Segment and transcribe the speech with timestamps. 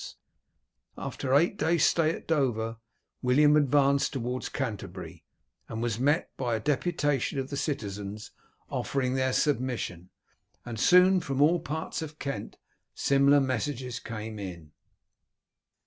[0.03, 0.15] As,
[0.97, 2.77] after eight days' stay at Dover,
[3.21, 5.23] William advanced towards Canterbury,
[5.67, 8.31] he was met by a deputation of the citizens
[8.67, 10.09] offering their submission,
[10.65, 12.57] and soon from all parts of Kent
[12.95, 14.71] similar messages came in.